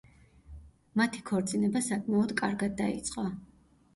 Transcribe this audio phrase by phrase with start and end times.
[1.01, 3.29] მათი ქორწინება საკმაოდ კარგად დაიწყო.